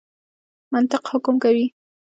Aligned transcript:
منطق 0.73 1.03
حکم 1.11 1.35
کوي. 1.43 1.65